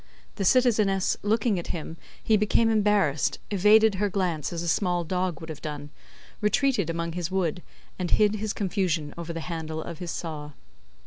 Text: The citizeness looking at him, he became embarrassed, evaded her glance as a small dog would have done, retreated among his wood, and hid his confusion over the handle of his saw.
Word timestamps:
The 0.37 0.45
citizeness 0.45 1.15
looking 1.21 1.59
at 1.59 1.67
him, 1.67 1.95
he 2.23 2.35
became 2.35 2.71
embarrassed, 2.71 3.37
evaded 3.51 3.93
her 4.01 4.09
glance 4.09 4.51
as 4.51 4.63
a 4.63 4.67
small 4.67 5.03
dog 5.03 5.39
would 5.39 5.49
have 5.49 5.61
done, 5.61 5.91
retreated 6.41 6.89
among 6.89 7.11
his 7.11 7.29
wood, 7.29 7.61
and 7.99 8.09
hid 8.09 8.37
his 8.37 8.51
confusion 8.51 9.13
over 9.15 9.31
the 9.31 9.41
handle 9.41 9.79
of 9.79 9.99
his 9.99 10.09
saw. 10.09 10.53